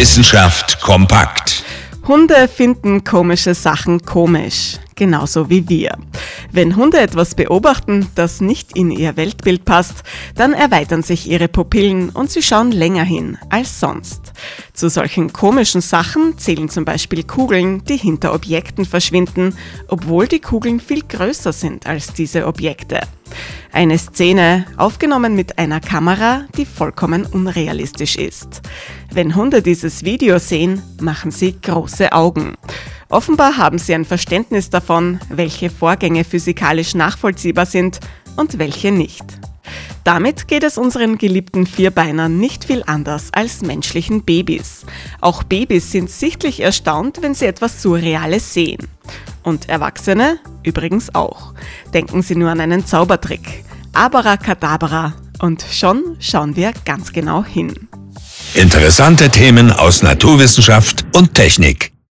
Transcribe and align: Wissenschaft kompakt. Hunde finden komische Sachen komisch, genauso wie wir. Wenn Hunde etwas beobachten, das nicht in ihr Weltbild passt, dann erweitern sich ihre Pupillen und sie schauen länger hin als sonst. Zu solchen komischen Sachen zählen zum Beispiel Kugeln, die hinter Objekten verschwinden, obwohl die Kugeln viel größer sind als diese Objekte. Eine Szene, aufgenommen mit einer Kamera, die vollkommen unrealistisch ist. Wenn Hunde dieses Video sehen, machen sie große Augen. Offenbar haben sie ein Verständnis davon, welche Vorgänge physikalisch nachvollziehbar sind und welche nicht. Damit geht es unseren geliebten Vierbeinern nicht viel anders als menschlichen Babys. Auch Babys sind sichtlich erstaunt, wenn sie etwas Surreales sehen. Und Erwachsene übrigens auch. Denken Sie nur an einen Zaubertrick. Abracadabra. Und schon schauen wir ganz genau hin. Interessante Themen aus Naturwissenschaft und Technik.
Wissenschaft 0.00 0.80
kompakt. 0.80 1.62
Hunde 2.08 2.48
finden 2.48 3.04
komische 3.04 3.54
Sachen 3.54 4.00
komisch, 4.00 4.78
genauso 4.94 5.50
wie 5.50 5.68
wir. 5.68 5.98
Wenn 6.50 6.76
Hunde 6.76 6.98
etwas 7.00 7.34
beobachten, 7.34 8.08
das 8.14 8.40
nicht 8.40 8.74
in 8.74 8.90
ihr 8.90 9.18
Weltbild 9.18 9.66
passt, 9.66 10.02
dann 10.36 10.54
erweitern 10.54 11.02
sich 11.02 11.28
ihre 11.28 11.48
Pupillen 11.48 12.08
und 12.08 12.30
sie 12.30 12.42
schauen 12.42 12.72
länger 12.72 13.04
hin 13.04 13.36
als 13.50 13.78
sonst. 13.78 14.32
Zu 14.72 14.88
solchen 14.88 15.34
komischen 15.34 15.82
Sachen 15.82 16.38
zählen 16.38 16.70
zum 16.70 16.86
Beispiel 16.86 17.22
Kugeln, 17.22 17.84
die 17.84 17.98
hinter 17.98 18.32
Objekten 18.32 18.86
verschwinden, 18.86 19.54
obwohl 19.86 20.28
die 20.28 20.40
Kugeln 20.40 20.80
viel 20.80 21.02
größer 21.02 21.52
sind 21.52 21.86
als 21.86 22.14
diese 22.14 22.46
Objekte. 22.46 23.00
Eine 23.72 23.98
Szene, 23.98 24.66
aufgenommen 24.76 25.36
mit 25.36 25.58
einer 25.58 25.80
Kamera, 25.80 26.44
die 26.56 26.66
vollkommen 26.66 27.24
unrealistisch 27.24 28.16
ist. 28.16 28.62
Wenn 29.12 29.36
Hunde 29.36 29.62
dieses 29.62 30.04
Video 30.04 30.38
sehen, 30.38 30.82
machen 31.00 31.30
sie 31.30 31.60
große 31.60 32.12
Augen. 32.12 32.54
Offenbar 33.08 33.56
haben 33.56 33.78
sie 33.78 33.94
ein 33.94 34.04
Verständnis 34.04 34.70
davon, 34.70 35.20
welche 35.28 35.70
Vorgänge 35.70 36.24
physikalisch 36.24 36.94
nachvollziehbar 36.94 37.66
sind 37.66 38.00
und 38.36 38.58
welche 38.58 38.90
nicht. 38.90 39.24
Damit 40.02 40.48
geht 40.48 40.64
es 40.64 40.78
unseren 40.78 41.18
geliebten 41.18 41.66
Vierbeinern 41.66 42.38
nicht 42.38 42.64
viel 42.64 42.82
anders 42.86 43.28
als 43.32 43.62
menschlichen 43.62 44.24
Babys. 44.24 44.84
Auch 45.20 45.44
Babys 45.44 45.92
sind 45.92 46.10
sichtlich 46.10 46.60
erstaunt, 46.60 47.22
wenn 47.22 47.34
sie 47.34 47.46
etwas 47.46 47.82
Surreales 47.82 48.52
sehen. 48.52 48.88
Und 49.42 49.68
Erwachsene 49.68 50.38
übrigens 50.62 51.14
auch. 51.14 51.54
Denken 51.94 52.22
Sie 52.22 52.34
nur 52.34 52.50
an 52.50 52.60
einen 52.60 52.86
Zaubertrick. 52.86 53.64
Abracadabra. 53.92 55.14
Und 55.40 55.64
schon 55.70 56.16
schauen 56.20 56.56
wir 56.56 56.72
ganz 56.84 57.12
genau 57.12 57.44
hin. 57.44 57.88
Interessante 58.54 59.30
Themen 59.30 59.72
aus 59.72 60.02
Naturwissenschaft 60.02 61.04
und 61.14 61.34
Technik. 61.34 61.89